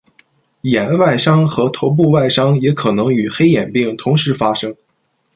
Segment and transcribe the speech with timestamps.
[0.61, 4.75] 眼外伤和头部外伤也可能与黑眼病同时发生。